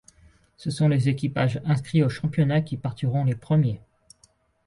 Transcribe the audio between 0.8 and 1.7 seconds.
les équipages